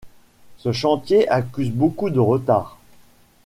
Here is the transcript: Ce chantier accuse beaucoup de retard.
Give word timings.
Ce 0.57 0.71
chantier 0.71 1.29
accuse 1.29 1.69
beaucoup 1.69 2.09
de 2.09 2.17
retard. 2.19 2.79